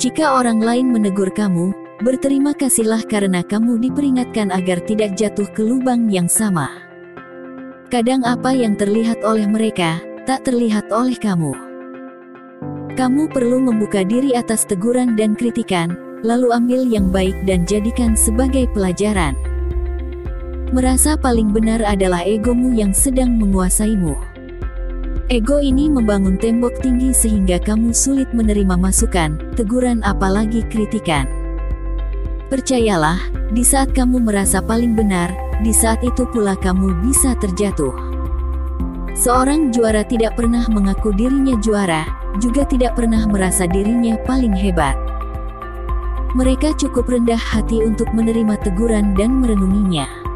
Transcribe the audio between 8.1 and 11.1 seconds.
apa yang terlihat oleh mereka, tak terlihat